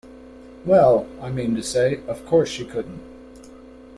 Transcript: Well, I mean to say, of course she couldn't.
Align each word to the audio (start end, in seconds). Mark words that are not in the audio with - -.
Well, 0.65 1.07
I 1.21 1.29
mean 1.29 1.53
to 1.53 1.61
say, 1.61 1.99
of 2.07 2.25
course 2.25 2.49
she 2.49 2.65
couldn't. 2.65 3.01